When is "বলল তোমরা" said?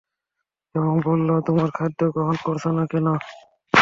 1.07-1.67